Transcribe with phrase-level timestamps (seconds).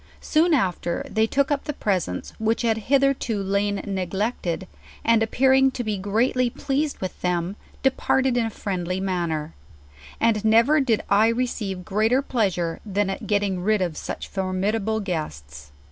[0.21, 4.67] Soon after they took up the presents, which had hitherto lain neglected,
[5.05, 9.53] and appear ing to be greatly pleased with them, departed in a friendlj manner.
[10.19, 15.71] And nerer did I receive greater pleasure than at getting rid of such formidable guests.